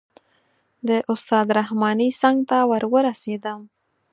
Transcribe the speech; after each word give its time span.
د 0.87 0.89
استاد 1.13 1.47
رحماني 1.57 2.09
څنګ 2.21 2.37
ته 2.49 2.57
ور 2.69 2.83
ورسېدم. 2.93 3.59